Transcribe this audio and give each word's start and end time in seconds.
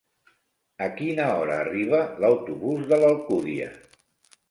A 0.85 0.87
quina 1.01 1.27
hora 1.35 1.59
arriba 1.65 2.01
l'autobús 2.25 2.91
de 2.95 3.03
l'Alcúdia? 3.07 3.73